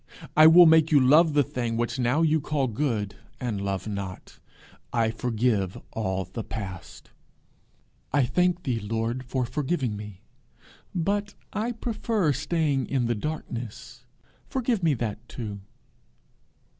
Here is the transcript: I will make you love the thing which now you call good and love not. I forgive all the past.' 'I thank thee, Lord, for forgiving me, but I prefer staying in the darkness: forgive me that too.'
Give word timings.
I 0.35 0.47
will 0.47 0.65
make 0.65 0.91
you 0.91 0.99
love 0.99 1.33
the 1.33 1.43
thing 1.43 1.77
which 1.77 1.99
now 1.99 2.23
you 2.23 2.41
call 2.41 2.65
good 2.67 3.17
and 3.39 3.61
love 3.61 3.87
not. 3.87 4.39
I 4.91 5.11
forgive 5.11 5.77
all 5.91 6.25
the 6.25 6.43
past.' 6.43 7.11
'I 8.11 8.25
thank 8.25 8.63
thee, 8.63 8.79
Lord, 8.79 9.23
for 9.23 9.45
forgiving 9.45 9.95
me, 9.95 10.23
but 10.95 11.35
I 11.53 11.71
prefer 11.73 12.33
staying 12.33 12.87
in 12.87 13.05
the 13.05 13.13
darkness: 13.13 14.03
forgive 14.49 14.81
me 14.81 14.95
that 14.95 15.29
too.' 15.29 15.59